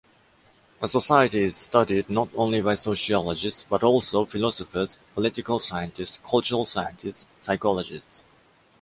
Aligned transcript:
A 0.81 0.87
society 0.87 1.43
is 1.43 1.55
studied 1.57 2.09
not 2.09 2.29
only 2.33 2.59
by 2.59 2.73
sociologists, 2.73 3.63
but 3.69 3.83
also 3.83 4.25
philosophers, 4.25 4.97
political 5.13 5.59
scientists, 5.59 6.19
cultural 6.27 6.65
scientists, 6.65 7.27
psychologists. 7.39 8.25